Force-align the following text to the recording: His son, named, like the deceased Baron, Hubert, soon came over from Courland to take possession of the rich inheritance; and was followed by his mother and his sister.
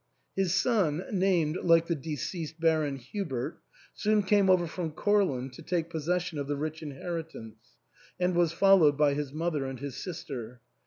His 0.35 0.51
son, 0.55 1.05
named, 1.11 1.57
like 1.57 1.85
the 1.85 1.93
deceased 1.93 2.59
Baron, 2.59 2.95
Hubert, 2.95 3.61
soon 3.93 4.23
came 4.23 4.49
over 4.49 4.65
from 4.65 4.93
Courland 4.93 5.53
to 5.53 5.61
take 5.61 5.91
possession 5.91 6.39
of 6.39 6.47
the 6.47 6.55
rich 6.57 6.81
inheritance; 6.81 7.77
and 8.19 8.33
was 8.33 8.51
followed 8.51 8.97
by 8.97 9.13
his 9.13 9.31
mother 9.31 9.63
and 9.67 9.79
his 9.79 9.95
sister. 9.95 10.59